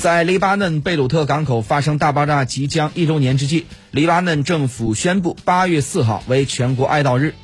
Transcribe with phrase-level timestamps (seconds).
[0.00, 7.34] 在黎巴嫩贝鲁特港口发生大爆炸即将一周年之际黎巴嫩政府宣布八月四号为全国哀悼日。